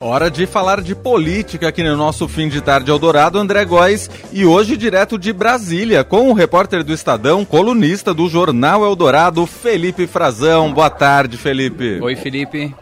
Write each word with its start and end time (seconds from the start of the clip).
Hora 0.00 0.30
de 0.30 0.46
falar 0.46 0.80
de 0.80 0.94
política 0.94 1.66
aqui 1.66 1.82
no 1.82 1.96
nosso 1.96 2.28
fim 2.28 2.48
de 2.48 2.60
tarde 2.60 2.88
Eldorado, 2.88 3.36
André 3.36 3.64
Góes, 3.64 4.08
e 4.32 4.46
hoje 4.46 4.76
direto 4.76 5.18
de 5.18 5.32
Brasília, 5.32 6.04
com 6.04 6.30
o 6.30 6.32
repórter 6.32 6.84
do 6.84 6.92
Estadão, 6.92 7.44
colunista 7.44 8.14
do 8.14 8.28
Jornal 8.28 8.84
Eldorado, 8.84 9.44
Felipe 9.44 10.06
Frazão. 10.06 10.72
Boa 10.72 10.88
tarde, 10.88 11.36
Felipe. 11.36 11.98
Oi, 12.00 12.14
Felipe. 12.14 12.72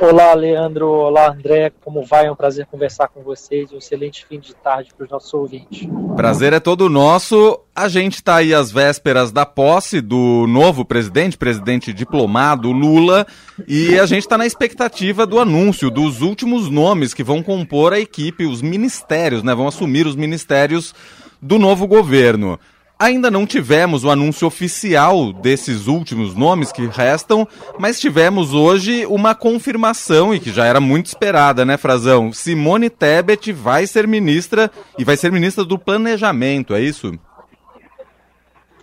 Olá, 0.00 0.34
Leandro. 0.34 0.88
Olá, 0.88 1.30
André. 1.30 1.72
Como 1.82 2.04
vai? 2.04 2.26
É 2.26 2.32
um 2.32 2.34
prazer 2.34 2.66
conversar 2.66 3.08
com 3.08 3.22
vocês. 3.22 3.72
Um 3.72 3.78
excelente 3.78 4.26
fim 4.26 4.40
de 4.40 4.54
tarde 4.54 4.90
para 4.96 5.04
os 5.04 5.10
nossos 5.10 5.32
ouvintes. 5.32 5.88
Prazer 6.16 6.52
é 6.52 6.60
todo 6.60 6.88
nosso. 6.88 7.60
A 7.74 7.88
gente 7.88 8.14
está 8.14 8.36
aí 8.36 8.52
às 8.52 8.72
vésperas 8.72 9.30
da 9.30 9.46
posse 9.46 10.00
do 10.00 10.46
novo 10.48 10.84
presidente, 10.84 11.38
presidente 11.38 11.92
diplomado 11.92 12.72
Lula, 12.72 13.26
e 13.66 13.98
a 13.98 14.06
gente 14.06 14.22
está 14.22 14.36
na 14.36 14.46
expectativa 14.46 15.26
do 15.26 15.40
anúncio 15.40 15.90
dos 15.90 16.22
últimos 16.22 16.68
nomes 16.68 17.14
que 17.14 17.24
vão 17.24 17.42
compor 17.42 17.92
a 17.92 18.00
equipe, 18.00 18.46
os 18.46 18.62
ministérios, 18.62 19.42
né? 19.42 19.54
Vão 19.54 19.68
assumir 19.68 20.06
os 20.06 20.16
ministérios 20.16 20.94
do 21.40 21.58
novo 21.58 21.86
governo. 21.86 22.58
Ainda 22.98 23.30
não 23.30 23.44
tivemos 23.44 24.04
o 24.04 24.10
anúncio 24.10 24.46
oficial 24.46 25.32
desses 25.32 25.88
últimos 25.88 26.34
nomes 26.34 26.70
que 26.70 26.86
restam, 26.86 27.46
mas 27.78 28.00
tivemos 28.00 28.54
hoje 28.54 29.04
uma 29.06 29.34
confirmação 29.34 30.32
e 30.32 30.38
que 30.38 30.52
já 30.52 30.64
era 30.64 30.80
muito 30.80 31.06
esperada, 31.06 31.64
né, 31.64 31.76
Frazão? 31.76 32.32
Simone 32.32 32.88
Tebet 32.88 33.52
vai 33.52 33.86
ser 33.86 34.06
ministra 34.06 34.70
e 34.96 35.04
vai 35.04 35.16
ser 35.16 35.32
ministra 35.32 35.64
do 35.64 35.76
Planejamento, 35.76 36.72
é 36.72 36.80
isso? 36.80 37.18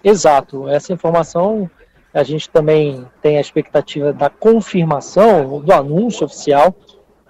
Exato. 0.04 0.68
Essa 0.68 0.92
informação 0.92 1.70
a 2.14 2.24
gente 2.24 2.50
também 2.50 3.06
tem 3.22 3.38
a 3.38 3.42
expectativa 3.42 4.12
da 4.12 4.30
confirmação 4.30 5.62
do 5.62 5.72
anúncio 5.72 6.26
oficial 6.26 6.76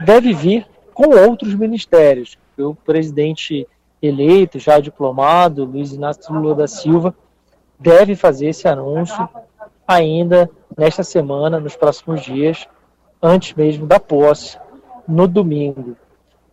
deve 0.03 0.33
vir 0.33 0.65
com 0.93 1.15
outros 1.15 1.53
ministérios. 1.53 2.37
O 2.57 2.73
presidente 2.73 3.67
eleito, 4.01 4.57
já 4.57 4.79
diplomado, 4.79 5.65
Luiz 5.65 5.93
Inácio 5.93 6.33
Lula 6.33 6.55
da 6.55 6.67
Silva, 6.67 7.13
deve 7.79 8.15
fazer 8.15 8.47
esse 8.47 8.67
anúncio 8.67 9.27
ainda 9.87 10.49
nesta 10.77 11.03
semana, 11.03 11.59
nos 11.59 11.75
próximos 11.75 12.21
dias, 12.21 12.67
antes 13.21 13.53
mesmo 13.53 13.85
da 13.85 13.99
posse, 13.99 14.57
no 15.07 15.27
domingo. 15.27 15.95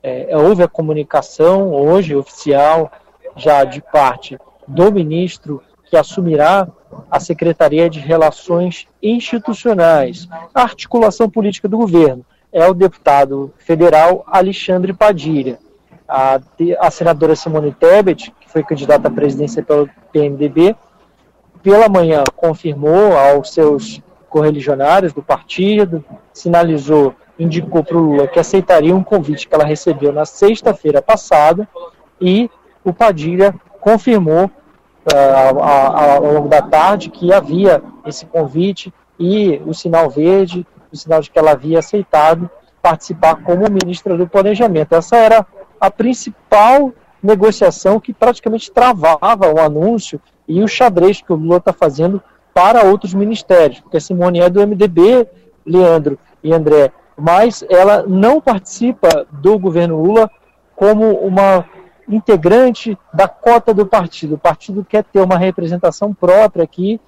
É, 0.02 0.36
houve 0.36 0.62
a 0.62 0.69
comunicação 0.69 1.72
hoje 1.72 2.14
oficial 2.14 2.91
já 3.36 3.64
de 3.64 3.80
parte 3.80 4.38
do 4.66 4.92
ministro 4.92 5.62
que 5.84 5.96
assumirá 5.96 6.69
a 7.10 7.20
Secretaria 7.20 7.88
de 7.88 8.00
Relações 8.00 8.86
Institucionais, 9.02 10.28
a 10.54 10.62
articulação 10.62 11.30
política 11.30 11.69
do 11.69 11.78
governo. 11.78 12.24
É 12.52 12.66
o 12.66 12.74
deputado 12.74 13.52
federal 13.58 14.24
Alexandre 14.26 14.92
Padilha 14.92 15.58
a, 16.08 16.40
a 16.80 16.90
senadora 16.90 17.36
Simone 17.36 17.72
Tebet, 17.72 18.32
que 18.40 18.50
foi 18.50 18.62
candidata 18.62 19.08
à 19.08 19.10
presidência 19.10 19.62
pelo 19.62 19.88
PMDB, 20.10 20.74
pela 21.62 21.88
manhã 21.88 22.24
confirmou 22.34 23.16
aos 23.16 23.52
seus 23.52 24.00
correligionários 24.30 25.12
do 25.12 25.22
partido, 25.22 26.04
sinalizou, 26.32 27.14
indicou 27.38 27.84
para 27.84 27.96
o 27.96 28.00
Lula 28.00 28.26
que 28.26 28.38
aceitaria 28.38 28.94
um 28.94 29.02
convite 29.02 29.46
que 29.46 29.54
ela 29.54 29.64
recebeu 29.64 30.12
na 30.12 30.24
sexta-feira 30.24 31.02
passada 31.02 31.68
e 32.20 32.50
o 32.84 32.92
Padilha 32.92 33.54
confirmou 33.80 34.46
uh, 34.46 35.62
ao 35.62 36.32
longo 36.32 36.48
da 36.48 36.62
tarde 36.62 37.10
que 37.10 37.32
havia 37.32 37.82
esse 38.06 38.26
convite 38.26 38.92
e 39.18 39.60
o 39.66 39.74
sinal 39.74 40.08
verde, 40.08 40.66
o 40.92 40.96
sinal 40.96 41.20
de 41.20 41.30
que 41.30 41.38
ela 41.38 41.52
havia 41.52 41.80
aceitado 41.80 42.48
participar 42.80 43.36
como 43.42 43.68
ministra 43.68 44.16
do 44.16 44.28
Planejamento. 44.28 44.94
Essa 44.94 45.16
era 45.16 45.46
a 45.80 45.90
principal 45.90 46.92
negociação 47.22 47.98
que 48.00 48.12
praticamente 48.12 48.70
travava 48.70 49.52
o 49.52 49.60
anúncio 49.60 50.20
e 50.46 50.62
o 50.62 50.68
xadrez 50.68 51.20
que 51.20 51.32
o 51.32 51.36
Lula 51.36 51.58
está 51.58 51.72
fazendo 51.72 52.22
para 52.54 52.84
outros 52.84 53.14
ministérios, 53.14 53.80
porque 53.80 53.97
a 53.97 54.00
Simone 54.00 54.41
é 54.41 54.48
do 54.48 54.66
MDB, 54.66 55.28
Leandro 55.64 56.19
e 56.42 56.53
André, 56.53 56.92
mas 57.16 57.64
ela 57.69 58.03
não 58.03 58.41
participa 58.41 59.26
do 59.30 59.58
governo 59.58 60.03
Lula 60.03 60.30
como 60.75 61.12
uma 61.19 61.64
integrante 62.08 62.97
da 63.12 63.28
cota 63.28 63.74
do 63.74 63.84
partido. 63.84 64.36
O 64.36 64.38
partido 64.38 64.84
quer 64.84 65.04
ter 65.04 65.20
uma 65.20 65.36
representação 65.36 66.14
própria 66.14 66.66
que 66.66 67.00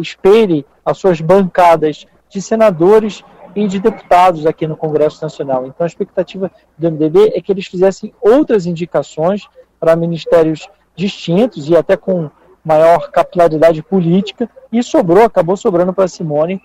espelhe 0.00 0.66
as 0.84 0.98
suas 0.98 1.20
bancadas 1.20 2.06
de 2.28 2.42
senadores 2.42 3.24
e 3.56 3.66
de 3.66 3.80
deputados 3.80 4.44
aqui 4.44 4.66
no 4.66 4.76
Congresso 4.76 5.22
Nacional. 5.22 5.66
Então 5.66 5.82
a 5.82 5.86
expectativa 5.86 6.50
do 6.76 6.90
MDB 6.92 7.32
é 7.34 7.40
que 7.40 7.50
eles 7.50 7.66
fizessem 7.66 8.12
outras 8.20 8.66
indicações 8.66 9.48
para 9.80 9.96
ministérios 9.96 10.68
distintos 10.94 11.68
e 11.68 11.74
até 11.74 11.96
com 11.96 12.30
maior 12.62 13.10
capilaridade 13.10 13.82
política, 13.82 14.50
e 14.72 14.82
sobrou, 14.82 15.24
acabou 15.24 15.56
sobrando 15.56 15.92
para 15.92 16.08
Simone 16.08 16.60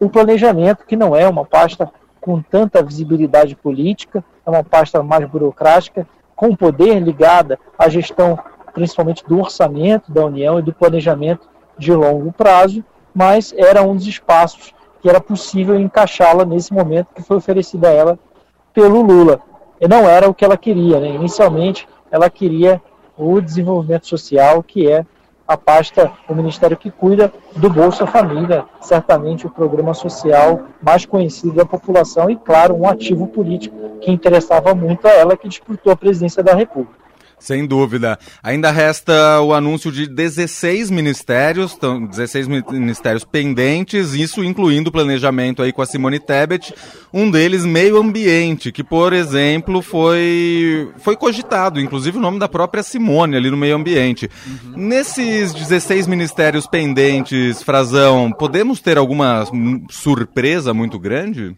o 0.00 0.10
planejamento, 0.10 0.84
que 0.84 0.96
não 0.96 1.14
é 1.14 1.28
uma 1.28 1.44
pasta 1.44 1.90
com 2.20 2.42
tanta 2.42 2.82
visibilidade 2.82 3.54
política, 3.54 4.24
é 4.44 4.50
uma 4.50 4.64
pasta 4.64 5.02
mais 5.02 5.28
burocrática, 5.28 6.06
com 6.34 6.56
poder 6.56 6.98
ligada 6.98 7.58
à 7.78 7.88
gestão 7.88 8.38
principalmente 8.72 9.24
do 9.26 9.38
orçamento 9.38 10.10
da 10.10 10.26
União 10.26 10.58
e 10.58 10.62
do 10.62 10.74
planejamento 10.74 11.48
de 11.78 11.92
longo 11.92 12.32
prazo, 12.32 12.84
mas 13.14 13.54
era 13.56 13.82
um 13.82 13.94
dos 13.94 14.06
espaços 14.06 14.74
que 15.04 15.10
era 15.10 15.20
possível 15.20 15.78
encaixá-la 15.78 16.46
nesse 16.46 16.72
momento 16.72 17.08
que 17.14 17.20
foi 17.20 17.36
oferecido 17.36 17.84
a 17.84 17.90
ela 17.90 18.18
pelo 18.72 19.02
Lula. 19.02 19.38
E 19.78 19.86
não 19.86 20.08
era 20.08 20.30
o 20.30 20.32
que 20.32 20.42
ela 20.42 20.56
queria. 20.56 20.98
Né? 20.98 21.08
Inicialmente, 21.08 21.86
ela 22.10 22.30
queria 22.30 22.80
o 23.14 23.38
desenvolvimento 23.38 24.06
social, 24.06 24.62
que 24.62 24.90
é 24.90 25.04
a 25.46 25.58
pasta, 25.58 26.10
o 26.26 26.34
ministério 26.34 26.74
que 26.74 26.90
cuida 26.90 27.30
do 27.54 27.68
Bolsa 27.68 28.06
Família, 28.06 28.64
certamente 28.80 29.46
o 29.46 29.50
programa 29.50 29.92
social 29.92 30.62
mais 30.80 31.04
conhecido 31.04 31.52
da 31.52 31.66
população 31.66 32.30
e, 32.30 32.36
claro, 32.36 32.74
um 32.74 32.88
ativo 32.88 33.26
político 33.26 33.98
que 34.00 34.10
interessava 34.10 34.74
muito 34.74 35.06
a 35.06 35.10
ela, 35.10 35.36
que 35.36 35.46
disputou 35.46 35.92
a 35.92 35.96
presidência 35.96 36.42
da 36.42 36.54
República. 36.54 37.03
Sem 37.44 37.66
dúvida. 37.66 38.18
Ainda 38.42 38.70
resta 38.70 39.38
o 39.42 39.52
anúncio 39.52 39.92
de 39.92 40.06
16 40.06 40.90
ministérios, 40.90 41.76
16 42.10 42.48
ministérios 42.48 43.22
pendentes, 43.22 44.14
isso 44.14 44.42
incluindo 44.42 44.88
o 44.88 44.92
planejamento 44.92 45.60
aí 45.60 45.70
com 45.70 45.82
a 45.82 45.86
Simone 45.86 46.18
Tebet, 46.18 46.74
um 47.12 47.30
deles 47.30 47.66
meio 47.66 47.98
ambiente, 47.98 48.72
que 48.72 48.82
por 48.82 49.12
exemplo 49.12 49.82
foi 49.82 50.90
foi 51.00 51.16
cogitado, 51.16 51.78
inclusive 51.78 52.16
o 52.16 52.20
nome 52.20 52.38
da 52.38 52.48
própria 52.48 52.82
Simone 52.82 53.36
ali 53.36 53.50
no 53.50 53.58
meio 53.58 53.76
ambiente. 53.76 54.30
Uhum. 54.46 54.72
Nesses 54.78 55.52
16 55.52 56.06
ministérios 56.06 56.66
pendentes, 56.66 57.62
Frazão, 57.62 58.32
podemos 58.32 58.80
ter 58.80 58.96
alguma 58.96 59.44
surpresa 59.90 60.72
muito 60.72 60.98
grande? 60.98 61.54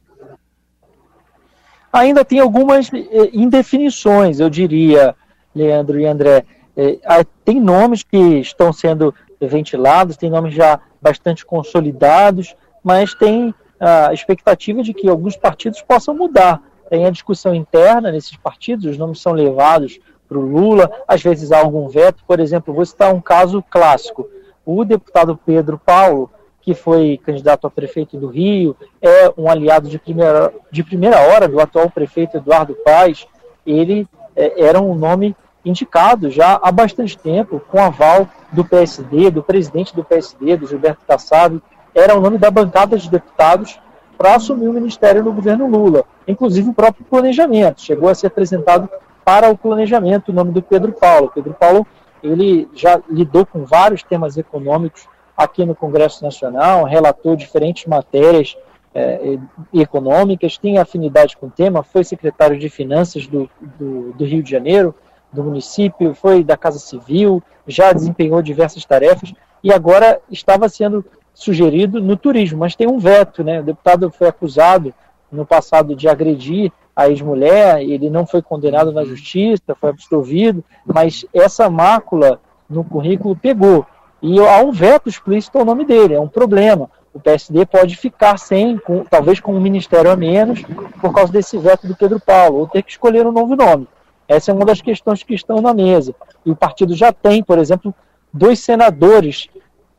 Ainda 1.93 2.25
tem 2.25 2.41
algumas 2.41 2.93
eh, 2.93 3.31
indefinições, 3.33 4.41
eu 4.41 4.51
diria. 4.51 5.15
Leandro 5.57 5.99
e 5.99 6.07
André, 6.07 6.45
é, 6.77 6.99
tem 7.45 7.59
nomes 7.59 8.03
que 8.03 8.19
estão 8.39 8.73
sendo 8.73 9.15
ventilados, 9.41 10.17
tem 10.17 10.31
nomes 10.31 10.55
já 10.55 10.79
bastante 11.01 11.45
consolidados, 11.45 12.55
mas 12.85 13.15
tem 13.15 13.55
a 13.81 14.13
expectativa 14.13 14.83
de 14.83 14.93
que 14.93 15.09
alguns 15.09 15.37
partidos 15.37 15.81
possam 15.83 16.15
mudar. 16.15 16.63
Tem 16.89 17.05
a 17.07 17.11
discussão 17.11 17.55
interna 17.55 18.13
nesses 18.13 18.37
partidos, 18.37 18.85
os 18.85 18.99
nomes 18.99 19.21
são 19.21 19.33
levados 19.33 19.99
para 20.29 20.39
o 20.39 20.43
Lula, 20.43 20.91
às 21.07 21.23
vezes 21.23 21.53
há 21.53 21.59
algum 21.59 21.89
veto. 21.89 22.23
Por 22.27 22.41
exemplo, 22.41 22.75
vou 22.75 22.85
citar 22.85 23.13
um 23.15 23.21
caso 23.21 23.63
clássico. 23.69 24.29
O 24.65 24.85
deputado 24.85 25.39
Pedro 25.45 25.81
Paulo, 25.85 26.31
que 26.61 26.75
foi 26.75 27.19
candidato 27.25 27.67
a 27.67 27.71
prefeito 27.71 28.19
do 28.19 28.29
Rio, 28.29 28.77
é 29.01 29.33
um 29.37 29.49
aliado 29.49 29.89
de 29.89 29.99
primeira, 29.99 30.53
de 30.71 30.83
primeira 30.83 31.21
hora 31.21 31.49
do 31.49 31.61
atual 31.61 31.91
prefeito 31.91 32.37
Eduardo 32.37 32.75
Paes. 32.85 33.27
Ele 33.65 34.07
é, 34.35 34.65
era 34.65 34.81
um 34.81 34.95
nome 34.95 35.35
indicado 35.67 36.31
já 36.31 36.59
há 36.63 36.71
bastante 36.71 37.19
tempo, 37.19 37.61
com 37.69 37.81
aval 37.81 38.29
do 38.53 38.65
PSD, 38.65 39.31
do 39.31 39.43
presidente 39.43 39.95
do 39.95 40.05
PSD, 40.05 40.57
do 40.57 40.67
Gilberto 40.67 41.05
Kassab, 41.07 41.61
era 41.95 42.17
o 42.17 42.21
nome 42.21 42.39
da 42.39 42.51
bancada 42.51 42.97
de 42.97 43.11
deputados 43.11 43.79
para 44.17 44.37
assumir 44.37 44.69
o 44.69 44.73
ministério 44.73 45.23
no 45.23 45.33
governo 45.33 45.67
Lula, 45.67 46.05
inclusive 46.27 46.71
o 46.71 46.75
próprio 46.75 47.05
planejamento. 47.05 47.83
Chegou 47.83 48.09
a 48.09 48.15
ser 48.15 48.29
apresentado 48.29 48.89
para 49.25 49.51
o 49.51 49.59
planejamento 49.59 50.31
o 50.31 50.33
nome 50.33 50.53
do 50.53 50.63
Pedro 50.63 50.93
Paulo. 50.93 51.33
Pedro 51.35 51.53
Paulo 51.53 51.87
ele 52.23 52.69
já 52.73 53.01
lidou 53.11 53.45
com 53.45 53.65
vários 53.65 54.03
temas 54.03 54.37
econômicos 54.37 55.07
aqui 55.37 55.65
no 55.65 55.75
Congresso 55.75 56.25
Nacional, 56.25 56.85
relatou 56.85 57.37
diferentes 57.37 57.85
matérias 57.87 58.57
é, 58.95 59.39
econômicas, 59.75 60.57
tem 60.57 60.79
afinidade 60.79 61.37
com 61.37 61.47
o 61.47 61.51
tema, 61.51 61.83
foi 61.83 62.03
secretário 62.03 62.59
de 62.59 62.71
Finanças 62.71 63.27
do, 63.27 63.49
do, 63.61 64.13
do 64.13 64.25
Rio 64.25 64.43
de 64.43 64.51
Janeiro, 64.51 64.95
do 65.33 65.45
município, 65.45 66.15
foi 66.15 66.43
da 66.43 66.57
Casa 66.57 66.79
Civil, 66.79 67.43
já 67.67 67.93
desempenhou 67.93 68.41
diversas 68.43 68.85
tarefas 68.85 69.33
e 69.63 69.73
agora 69.73 70.21
estava 70.31 70.69
sendo 70.69 71.05
sugerido 71.35 72.01
no 72.01 72.17
turismo, 72.17 72.59
mas 72.59 72.75
tem 72.75 72.87
um 72.87 72.99
veto, 72.99 73.45
né? 73.45 73.61
O 73.61 73.65
deputado 73.65 74.11
foi 74.11 74.29
acusado 74.29 74.95
no 75.31 75.45
passado 75.45 75.95
de 75.95 76.09
agredir 76.09 76.73
a 76.95 77.09
ex-mulher, 77.09 77.83
ele 77.83 78.09
não 78.09 78.27
foi 78.27 78.41
condenado 78.41 78.91
na 78.91 79.05
justiça, 79.05 79.77
foi 79.79 79.91
absolvido, 79.91 80.65
mas 80.87 81.27
essa 81.35 81.69
mácula 81.69 82.41
no 82.69 82.83
currículo 82.83 83.37
pegou. 83.37 83.85
E 84.23 84.41
há 84.41 84.63
um 84.63 84.73
veto 84.73 85.09
explícito 85.09 85.59
ao 85.59 85.65
nome 85.65 85.85
dele, 85.85 86.15
é 86.15 86.21
um 86.21 86.29
problema. 86.29 86.89
O 87.13 87.21
PSD 87.21 87.67
pode 87.67 87.97
ficar 87.97 88.39
sem, 88.39 88.79
com, 88.79 89.05
talvez 89.05 89.41
com 89.41 89.55
um 89.55 89.61
ministério 89.61 90.11
a 90.11 90.17
menos, 90.17 90.63
por 91.01 91.13
causa 91.13 91.33
desse 91.33 91.59
veto 91.59 91.87
do 91.87 91.97
Pedro 91.97 92.19
Paulo, 92.19 92.59
ou 92.61 92.67
ter 92.67 92.83
que 92.83 92.91
escolher 92.91 93.27
um 93.27 93.33
novo 93.33 93.55
nome. 93.55 93.87
Essa 94.29 94.51
é 94.51 94.55
uma 94.55 94.65
das 94.65 94.81
questões 94.81 95.23
que 95.23 95.35
estão 95.35 95.61
na 95.61 95.73
mesa. 95.73 96.15
E 96.45 96.51
o 96.51 96.57
partido 96.57 96.95
já 96.95 97.13
tem, 97.13 97.43
por 97.43 97.59
exemplo, 97.59 97.95
dois 98.33 98.61
senadores 98.61 99.49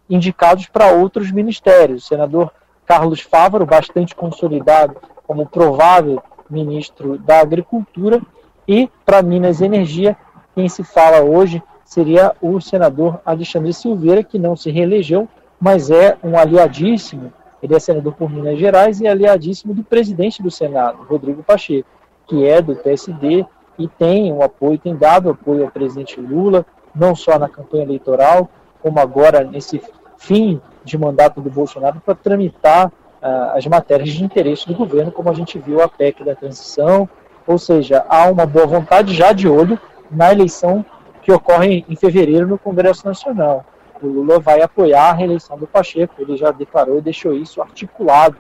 indicados 0.10 0.68
para 0.68 0.92
outros 0.92 1.32
ministérios. 1.32 2.04
O 2.04 2.08
senador 2.08 2.52
Carlos 2.86 3.22
Fávaro, 3.22 3.66
bastante 3.66 4.16
consolidado 4.16 4.96
como 5.26 5.46
provável 5.46 6.22
ministro 6.50 7.18
da 7.18 7.42
Agricultura, 7.42 8.22
e 8.68 8.90
para 9.06 9.22
Minas 9.22 9.62
e 9.62 9.66
Energia, 9.66 10.18
quem 10.56 10.68
se 10.68 10.84
fala 10.84 11.22
hoje 11.22 11.62
seria 11.86 12.36
o 12.42 12.60
senador 12.60 13.20
Alexandre 13.26 13.74
Silveira, 13.74 14.24
que 14.24 14.38
não 14.38 14.56
se 14.56 14.70
reelegeu, 14.70 15.28
mas 15.60 15.90
é 15.90 16.18
um 16.24 16.38
aliadíssimo, 16.38 17.32
ele 17.64 17.76
é 17.76 17.80
senador 17.80 18.14
por 18.14 18.30
Minas 18.30 18.60
Gerais 18.60 19.00
e 19.00 19.08
aliadíssimo 19.08 19.74
do 19.74 19.84
presidente 19.84 20.44
do 20.44 20.52
Senado, 20.52 21.04
Rodrigo 21.04 21.44
Pacheco, 21.44 21.88
que 22.28 22.46
é 22.46 22.62
do 22.62 22.76
PSD 22.76 23.46
e 23.78 23.88
tem 23.88 24.34
um 24.34 24.42
apoio, 24.42 24.78
tem 24.78 24.96
dado 24.96 25.30
apoio 25.30 25.66
ao 25.66 25.72
presidente 25.72 26.20
Lula, 26.20 26.66
não 26.96 27.16
só 27.16 27.38
na 27.38 27.48
campanha 27.48 27.84
eleitoral, 27.84 28.50
como 28.82 29.00
agora 29.00 29.44
nesse 29.44 29.82
fim 30.18 30.60
de 30.84 30.98
mandato 30.98 31.42
do 31.42 31.50
Bolsonaro 31.50 32.02
para 32.04 32.16
tramitar 32.16 32.88
uh, 32.88 33.56
as 33.56 33.66
matérias 33.68 34.10
de 34.10 34.24
interesse 34.24 34.68
do 34.68 34.74
governo, 34.74 35.12
como 35.12 35.30
a 35.30 35.34
gente 35.34 35.60
viu 35.60 35.82
a 35.82 35.88
PEC 35.88 36.24
da 36.24 36.36
transição, 36.36 37.08
ou 37.46 37.58
seja, 37.58 38.06
há 38.10 38.30
uma 38.30 38.46
boa 38.46 38.66
vontade 38.66 39.14
já 39.14 39.32
de 39.32 39.48
olho 39.48 39.80
na 40.10 40.32
eleição 40.32 40.84
que 41.22 41.32
ocorre 41.32 41.86
em 41.88 41.96
fevereiro 41.96 42.48
no 42.48 42.58
Congresso 42.58 43.06
Nacional. 43.06 43.66
O 44.02 44.08
Lula 44.08 44.40
vai 44.40 44.62
apoiar 44.62 45.10
a 45.10 45.14
reeleição 45.14 45.58
do 45.58 45.68
Pacheco, 45.68 46.16
ele 46.20 46.38
já 46.38 46.52
declarou 46.52 46.98
e 46.98 47.02
deixou 47.02 47.34
isso 47.34 47.62
articulado 47.62 48.38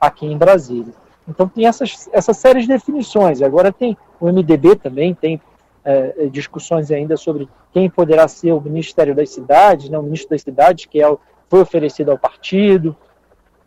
aqui 0.00 0.26
em 0.26 0.36
Brasília. 0.36 0.94
Então 1.28 1.48
tem 1.48 1.66
essas, 1.66 2.08
essas 2.12 2.36
séries 2.36 2.64
de 2.64 2.72
definições. 2.72 3.42
Agora 3.42 3.72
tem 3.72 3.96
o 4.22 4.32
MDB 4.32 4.76
também, 4.76 5.12
tem 5.12 5.40
é, 5.84 6.28
discussões 6.30 6.92
ainda 6.92 7.16
sobre 7.16 7.48
quem 7.72 7.90
poderá 7.90 8.28
ser 8.28 8.52
o 8.52 8.60
Ministério 8.60 9.16
das 9.16 9.30
Cidades, 9.30 9.88
né, 9.88 9.98
o 9.98 10.02
ministro 10.02 10.30
das 10.30 10.42
Cidades, 10.42 10.86
que 10.86 11.02
é, 11.02 11.16
foi 11.50 11.60
oferecido 11.60 12.12
ao 12.12 12.18
partido. 12.18 12.96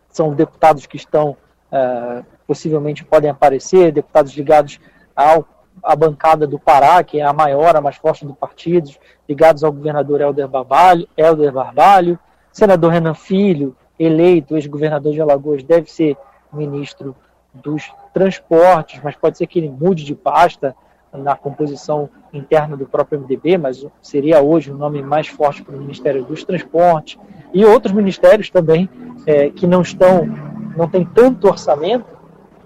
São 0.08 0.34
deputados 0.34 0.86
que 0.86 0.96
estão, 0.96 1.36
é, 1.70 2.22
possivelmente 2.46 3.04
podem 3.04 3.28
aparecer, 3.28 3.92
deputados 3.92 4.32
ligados 4.32 4.80
ao, 5.14 5.46
à 5.82 5.94
bancada 5.94 6.46
do 6.46 6.58
Pará, 6.58 7.04
que 7.04 7.20
é 7.20 7.22
a 7.22 7.34
maior, 7.34 7.76
a 7.76 7.80
mais 7.82 7.96
forte 7.96 8.24
do 8.24 8.34
partido, 8.34 8.90
ligados 9.28 9.62
ao 9.62 9.70
governador 9.70 10.22
Helder 10.22 10.48
Barbalho, 10.48 11.06
Helder 11.18 11.52
Barbalho. 11.52 12.18
Senador 12.50 12.92
Renan 12.92 13.12
Filho, 13.12 13.76
eleito, 13.98 14.56
ex-governador 14.56 15.12
de 15.12 15.20
Alagoas, 15.20 15.62
deve 15.62 15.90
ser 15.90 16.16
ministro 16.50 17.14
dos 17.62 17.90
transportes, 18.12 19.00
mas 19.02 19.16
pode 19.16 19.38
ser 19.38 19.46
que 19.46 19.58
ele 19.58 19.68
mude 19.68 20.04
de 20.04 20.14
pasta 20.14 20.74
na 21.12 21.34
composição 21.36 22.08
interna 22.32 22.76
do 22.76 22.86
próprio 22.86 23.20
MDB, 23.20 23.56
mas 23.56 23.86
seria 24.02 24.40
hoje 24.40 24.70
o 24.70 24.76
nome 24.76 25.02
mais 25.02 25.28
forte 25.28 25.62
para 25.62 25.74
o 25.74 25.78
Ministério 25.78 26.24
dos 26.24 26.44
Transportes. 26.44 27.18
E 27.52 27.64
outros 27.64 27.92
ministérios 27.92 28.50
também 28.50 28.88
é, 29.26 29.50
que 29.50 29.66
não 29.66 29.82
estão, 29.82 30.26
não 30.76 30.88
tem 30.88 31.04
tanto 31.04 31.48
orçamento, 31.48 32.06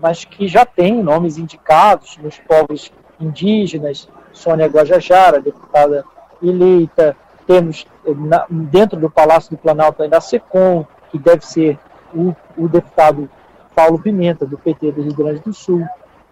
mas 0.00 0.24
que 0.24 0.48
já 0.48 0.64
têm 0.64 1.02
nomes 1.02 1.38
indicados 1.38 2.16
nos 2.18 2.38
povos 2.38 2.92
indígenas, 3.20 4.08
Sônia 4.32 4.66
Guajajara, 4.66 5.40
deputada 5.40 6.04
eleita, 6.42 7.16
temos 7.46 7.86
na, 8.06 8.46
dentro 8.48 8.98
do 8.98 9.10
Palácio 9.10 9.50
do 9.50 9.58
Planalto 9.58 10.02
ainda 10.02 10.18
a 10.18 10.20
SECOM, 10.20 10.86
que 11.10 11.18
deve 11.18 11.44
ser 11.44 11.78
o, 12.14 12.34
o 12.56 12.68
deputado 12.68 13.28
Paulo 13.74 13.98
Pimenta, 13.98 14.46
do 14.46 14.58
PT 14.58 14.92
do 14.92 15.02
Rio 15.02 15.14
Grande 15.14 15.40
do 15.40 15.52
Sul. 15.52 15.84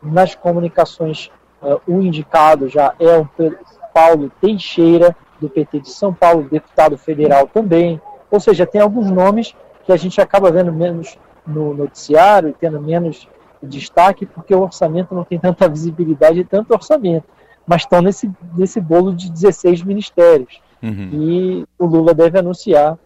Nas 0.03 0.35
comunicações, 0.35 1.31
uh, 1.63 1.81
o 1.87 2.01
indicado 2.01 2.69
já 2.69 2.95
é 2.99 3.19
o 3.19 3.29
Paulo 3.93 4.31
Teixeira, 4.41 5.15
do 5.41 5.49
PT 5.49 5.81
de 5.81 5.91
São 5.91 6.13
Paulo, 6.13 6.49
deputado 6.49 6.99
federal 6.99 7.47
também. 7.47 8.01
Ou 8.31 8.41
seja, 8.41 8.67
tem 8.67 8.81
alguns 8.81 9.11
nomes 9.11 9.55
que 9.85 9.93
a 9.93 9.97
gente 9.97 10.21
acaba 10.21 10.51
vendo 10.51 10.73
menos 10.73 11.19
no 11.47 11.73
noticiário, 11.73 12.55
tendo 12.59 12.81
menos 12.81 13.29
destaque, 13.63 14.27
porque 14.27 14.55
o 14.55 14.61
orçamento 14.61 15.15
não 15.15 15.25
tem 15.25 15.39
tanta 15.39 15.69
visibilidade 15.69 16.41
e 16.41 16.45
tanto 16.45 16.73
orçamento, 16.73 17.25
mas 17.67 17.83
estão 17.83 18.01
nesse, 18.01 18.31
nesse 18.57 18.81
bolo 18.81 19.15
de 19.15 19.31
16 19.31 19.83
ministérios. 19.83 20.61
Uhum. 20.83 21.11
E 21.13 21.67
o 21.79 21.87
Lula 21.87 22.15
deve 22.15 22.39
anunciar 22.39 22.97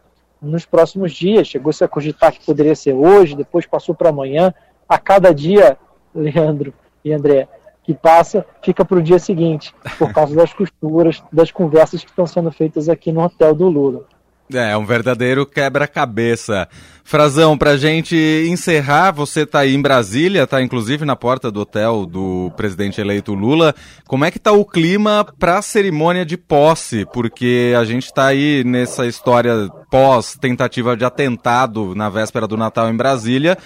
nos 0.42 0.66
próximos 0.66 1.12
dias. 1.12 1.46
Chegou-se 1.46 1.82
a 1.82 1.88
cogitar 1.88 2.32
que 2.32 2.44
poderia 2.44 2.74
ser 2.74 2.92
hoje, 2.92 3.36
depois 3.36 3.64
passou 3.64 3.94
para 3.94 4.10
amanhã. 4.10 4.52
A 4.88 4.98
cada 4.98 5.32
dia, 5.32 5.78
Leandro 6.14 6.74
e 7.04 7.12
André, 7.12 7.48
que 7.82 7.94
passa, 7.94 8.44
fica 8.62 8.84
para 8.84 8.98
o 8.98 9.02
dia 9.02 9.18
seguinte, 9.18 9.74
por 9.98 10.12
causa 10.12 10.34
das 10.34 10.52
costuras, 10.52 11.22
das 11.32 11.50
conversas 11.50 12.04
que 12.04 12.10
estão 12.10 12.26
sendo 12.26 12.50
feitas 12.50 12.88
aqui 12.88 13.10
no 13.12 13.22
hotel 13.22 13.54
do 13.54 13.68
Lula. 13.68 14.04
É, 14.52 14.76
um 14.76 14.84
verdadeiro 14.84 15.46
quebra-cabeça. 15.46 16.68
Frazão, 17.04 17.58
pra 17.58 17.76
gente 17.76 18.16
encerrar, 18.48 19.10
você 19.10 19.44
tá 19.44 19.60
aí 19.60 19.74
em 19.74 19.82
Brasília, 19.82 20.46
tá 20.46 20.62
inclusive 20.62 21.04
na 21.04 21.16
porta 21.16 21.50
do 21.50 21.60
hotel 21.60 22.06
do 22.06 22.52
presidente 22.56 23.00
eleito 23.00 23.34
Lula. 23.34 23.74
Como 24.06 24.24
é 24.24 24.30
que 24.30 24.38
tá 24.38 24.52
o 24.52 24.64
clima 24.64 25.26
pra 25.38 25.62
cerimônia 25.62 26.24
de 26.24 26.36
posse? 26.36 27.06
Porque 27.12 27.74
a 27.78 27.84
gente 27.84 28.12
tá 28.12 28.26
aí 28.26 28.62
nessa 28.64 29.06
história 29.06 29.68
pós 29.90 30.36
tentativa 30.40 30.96
de 30.96 31.04
atentado 31.04 31.94
na 31.94 32.08
véspera 32.08 32.46
do 32.46 32.56
Natal 32.56 32.90
em 32.90 32.96
Brasília, 32.96 33.58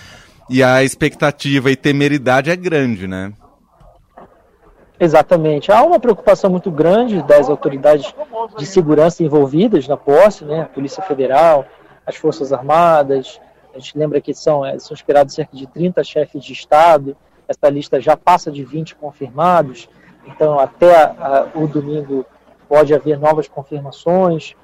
e 0.49 0.62
a 0.62 0.84
expectativa 0.84 1.70
e 1.70 1.76
temeridade 1.76 2.50
é 2.50 2.56
grande, 2.56 3.06
né? 3.06 3.32
Exatamente. 4.98 5.70
Há 5.70 5.82
uma 5.82 6.00
preocupação 6.00 6.50
muito 6.50 6.70
grande 6.70 7.22
das 7.22 7.50
autoridades 7.50 8.14
de 8.56 8.64
segurança 8.64 9.22
envolvidas 9.22 9.87
na 9.87 9.96
posse, 9.96 10.44
né? 10.44 10.62
a 10.62 10.64
Polícia 10.66 11.02
Federal, 11.02 11.66
as 12.06 12.16
Forças 12.16 12.52
Armadas. 12.52 13.38
A 13.75 13.78
gente 13.78 13.96
lembra 13.98 14.20
que 14.20 14.32
são, 14.32 14.64
é, 14.64 14.78
são 14.78 14.94
esperados 14.94 15.34
cerca 15.34 15.54
de 15.54 15.66
30 15.66 16.02
chefes 16.02 16.43
de 16.43 16.52
Estado. 16.52 17.14
Essa 17.46 17.69
lista 17.69 18.00
já 18.00 18.16
passa 18.16 18.50
de 18.50 18.64
20 18.64 18.96
confirmados. 18.96 19.88
Então, 20.26 20.59
até 20.59 20.94
a, 20.97 21.47
o 21.54 21.66
domingo 21.68 22.25
pode 22.66 22.94
haver 22.94 23.18
novas 23.18 23.47
confirmações. 23.47 24.54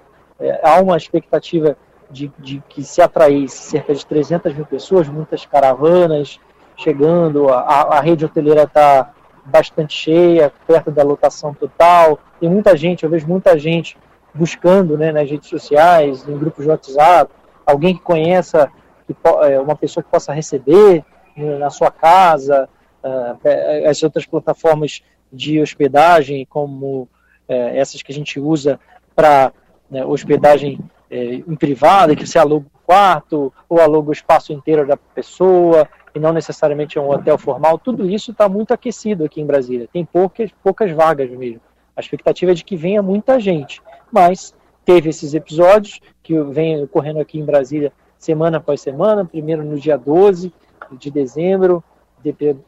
É, 0.40 0.60
há 0.66 0.80
uma 0.80 0.96
expectativa 0.96 1.76
de, 2.10 2.32
de, 2.38 2.62
que 2.70 2.82
se 2.82 3.02
atraísse 3.02 3.58
cerca 3.58 3.94
de 3.94 4.04
300 4.04 4.54
mil 4.54 4.66
pessoas, 4.66 5.08
muitas 5.08 5.44
caravanas 5.44 6.40
chegando. 6.76 7.50
A, 7.50 7.98
a 7.98 8.00
rede 8.00 8.24
hoteleira 8.24 8.62
está 8.62 9.12
bastante 9.44 9.94
cheia, 9.94 10.52
perto 10.66 10.90
da 10.90 11.02
lotação 11.02 11.52
total. 11.54 12.18
Tem 12.40 12.48
muita 12.48 12.76
gente, 12.76 13.04
eu 13.04 13.10
vejo 13.10 13.26
muita 13.26 13.58
gente 13.58 13.96
buscando 14.34 14.96
né, 14.96 15.12
nas 15.12 15.30
redes 15.30 15.48
sociais, 15.48 16.26
em 16.26 16.38
grupos 16.38 16.64
de 16.64 16.70
WhatsApp, 16.70 17.32
alguém 17.66 17.94
que 17.94 18.02
conheça 18.02 18.70
que, 19.06 19.14
é, 19.42 19.60
uma 19.60 19.76
pessoa 19.76 20.02
que 20.02 20.10
possa 20.10 20.32
receber 20.32 21.04
né, 21.36 21.58
na 21.58 21.70
sua 21.70 21.90
casa, 21.90 22.68
uh, 23.02 23.88
as 23.88 24.02
outras 24.02 24.24
plataformas 24.24 25.02
de 25.32 25.60
hospedagem, 25.60 26.46
como 26.48 27.08
essas 27.48 28.00
que 28.02 28.10
a 28.10 28.14
gente 28.14 28.40
usa 28.40 28.80
para 29.14 29.52
né, 29.90 30.02
hospedagem 30.06 30.78
em 31.10 31.54
privada, 31.54 32.16
que 32.16 32.26
você 32.26 32.38
aluga 32.38 32.66
o 32.66 32.86
quarto 32.86 33.52
ou 33.68 33.78
aluga 33.78 34.08
o 34.08 34.12
espaço 34.12 34.52
inteiro 34.52 34.86
da 34.86 34.96
pessoa, 34.96 35.86
e 36.14 36.20
não 36.20 36.32
necessariamente 36.32 36.98
é 36.98 37.00
um 37.00 37.10
hotel 37.10 37.38
formal, 37.38 37.78
tudo 37.78 38.08
isso 38.08 38.32
está 38.32 38.48
muito 38.48 38.72
aquecido 38.72 39.24
aqui 39.24 39.40
em 39.40 39.46
Brasília. 39.46 39.88
Tem 39.92 40.04
poucas, 40.04 40.50
poucas 40.62 40.90
vagas 40.90 41.30
mesmo. 41.30 41.60
A 41.96 42.00
expectativa 42.00 42.52
é 42.52 42.54
de 42.54 42.64
que 42.64 42.76
venha 42.76 43.02
muita 43.02 43.38
gente, 43.38 43.82
mas 44.10 44.54
teve 44.84 45.10
esses 45.10 45.34
episódios 45.34 46.00
que 46.22 46.38
vem 46.42 46.82
ocorrendo 46.82 47.20
aqui 47.20 47.38
em 47.38 47.44
Brasília 47.44 47.92
semana 48.18 48.58
após 48.58 48.80
semana, 48.80 49.24
primeiro 49.24 49.64
no 49.64 49.78
dia 49.78 49.96
12 49.96 50.52
de 50.92 51.10
dezembro, 51.10 51.82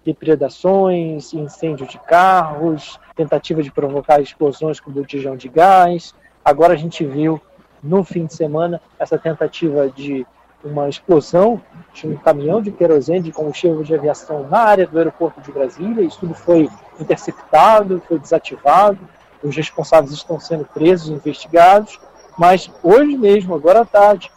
depredações, 0.05 1.33
incêndio 1.33 1.87
de 1.87 1.99
carros, 1.99 2.99
tentativa 3.15 3.63
de 3.63 3.71
provocar 3.71 4.21
explosões 4.21 4.81
com 4.81 4.91
botijão 4.91 5.37
de 5.37 5.49
gás. 5.49 6.15
Agora 6.45 6.73
a 6.73 6.77
gente 6.77 7.05
viu 7.05 7.41
no 7.83 8.03
fim 8.03 8.27
de 8.27 8.35
semana 8.35 8.81
essa 8.99 9.17
tentativa 9.17 9.89
de 9.89 10.27
uma 10.65 10.89
explosão 10.89 11.61
de 11.95 12.07
um 12.09 12.17
caminhão 12.17 12.61
de 12.61 12.71
querosene 12.71 13.21
de 13.21 13.33
combustível 13.33 13.83
de 13.83 13.95
aviação 13.95 14.47
na 14.49 14.59
área 14.59 14.87
do 14.87 14.99
aeroporto 14.99 15.41
de 15.41 15.51
Brasília. 15.51 16.03
Isso 16.03 16.21
tudo 16.21 16.35
foi 16.35 16.69
interceptado, 17.01 18.03
foi 18.07 18.19
desativado. 18.19 18.99
Os 19.43 19.57
responsáveis 19.57 20.13
estão 20.13 20.39
sendo 20.39 20.65
presos, 20.65 21.09
investigados. 21.09 21.99
Mas 22.37 22.71
hoje 22.83 23.17
mesmo, 23.17 23.55
agora 23.55 23.83
à 23.83 23.85
tarde, 23.85 24.31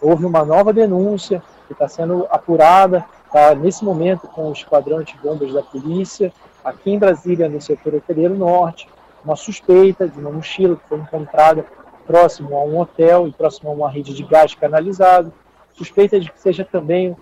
houve 0.00 0.26
uma 0.26 0.44
nova 0.44 0.72
denúncia 0.72 1.42
que 1.66 1.72
está 1.72 1.88
sendo 1.88 2.26
apurada 2.30 3.04
está 3.34 3.52
nesse 3.52 3.84
momento 3.84 4.28
com 4.28 4.48
o 4.48 4.52
esquadrão 4.52 5.02
de 5.02 5.16
bombas 5.16 5.52
da 5.52 5.60
polícia, 5.60 6.32
aqui 6.64 6.92
em 6.92 6.98
Brasília, 6.98 7.48
no 7.48 7.60
setor 7.60 7.94
hoteleiro 7.94 8.36
norte, 8.36 8.88
uma 9.24 9.34
suspeita 9.34 10.08
de 10.08 10.18
uma 10.20 10.30
mochila 10.30 10.76
que 10.76 10.88
foi 10.88 10.98
encontrada 10.98 11.66
próximo 12.06 12.54
a 12.54 12.62
um 12.62 12.78
hotel 12.78 13.26
e 13.26 13.32
próximo 13.32 13.70
a 13.70 13.74
uma 13.74 13.90
rede 13.90 14.14
de 14.14 14.22
gás 14.22 14.54
canalizado, 14.54 15.32
suspeita 15.74 16.18
de 16.18 16.30
que 16.30 16.40
seja 16.40 16.64
também 16.64 17.16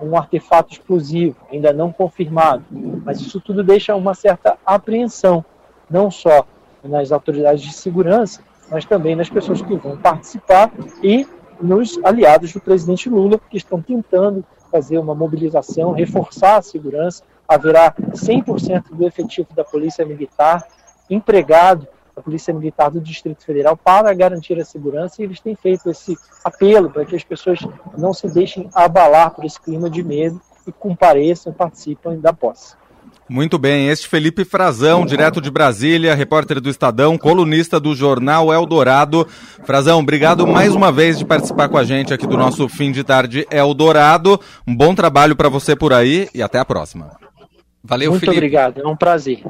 um 0.00 0.16
artefato 0.16 0.72
explosivo, 0.72 1.36
ainda 1.50 1.72
não 1.72 1.92
confirmado, 1.92 2.64
mas 3.04 3.20
isso 3.20 3.40
tudo 3.40 3.64
deixa 3.64 3.94
uma 3.96 4.14
certa 4.14 4.56
apreensão, 4.64 5.44
não 5.90 6.10
só 6.10 6.46
nas 6.84 7.10
autoridades 7.10 7.62
de 7.62 7.72
segurança, 7.72 8.40
mas 8.70 8.84
também 8.84 9.16
nas 9.16 9.28
pessoas 9.28 9.60
que 9.60 9.74
vão 9.76 9.96
participar 9.96 10.70
e 11.02 11.26
nos 11.60 11.98
aliados 12.04 12.52
do 12.52 12.60
presidente 12.60 13.08
Lula, 13.08 13.40
que 13.50 13.56
estão 13.56 13.82
tentando 13.82 14.44
fazer 14.70 14.98
uma 14.98 15.14
mobilização, 15.14 15.92
reforçar 15.92 16.58
a 16.58 16.62
segurança. 16.62 17.24
Haverá 17.48 17.92
100% 17.92 18.90
do 18.92 19.06
efetivo 19.06 19.48
da 19.54 19.64
Polícia 19.64 20.04
Militar 20.04 20.66
empregado 21.08 21.88
da 22.18 22.22
Polícia 22.22 22.52
Militar 22.52 22.90
do 22.90 23.00
Distrito 23.00 23.44
Federal 23.44 23.76
para 23.76 24.12
garantir 24.12 24.60
a 24.60 24.64
segurança 24.64 25.22
e 25.22 25.24
eles 25.24 25.40
têm 25.40 25.54
feito 25.54 25.88
esse 25.88 26.16
apelo 26.44 26.90
para 26.90 27.04
que 27.04 27.14
as 27.14 27.22
pessoas 27.22 27.60
não 27.96 28.12
se 28.12 28.28
deixem 28.28 28.68
abalar 28.74 29.30
por 29.30 29.44
esse 29.44 29.60
clima 29.60 29.88
de 29.88 30.02
medo 30.02 30.40
e 30.66 30.72
compareçam, 30.72 31.52
participem 31.52 32.20
da 32.20 32.32
posse. 32.32 32.76
Muito 33.28 33.58
bem, 33.58 33.88
este 33.88 34.08
Felipe 34.08 34.42
Frazão, 34.42 35.04
direto 35.04 35.40
de 35.40 35.50
Brasília, 35.50 36.14
repórter 36.14 36.60
do 36.60 36.70
Estadão, 36.70 37.18
colunista 37.18 37.78
do 37.78 37.94
jornal 37.94 38.52
Eldorado. 38.52 39.26
Frazão, 39.64 40.00
obrigado 40.00 40.46
mais 40.46 40.74
uma 40.74 40.90
vez 40.90 41.18
de 41.18 41.26
participar 41.26 41.68
com 41.68 41.76
a 41.76 41.84
gente 41.84 42.12
aqui 42.12 42.26
do 42.26 42.38
nosso 42.38 42.68
fim 42.68 42.90
de 42.90 43.04
tarde 43.04 43.46
Eldorado. 43.50 44.40
Um 44.66 44.74
bom 44.74 44.94
trabalho 44.94 45.36
para 45.36 45.50
você 45.50 45.76
por 45.76 45.92
aí 45.92 46.28
e 46.34 46.42
até 46.42 46.58
a 46.58 46.64
próxima. 46.64 47.16
Valeu, 47.84 48.10
Muito 48.10 48.20
Felipe. 48.20 48.38
obrigado, 48.38 48.80
é 48.80 48.88
um 48.88 48.96
prazer. 48.96 49.44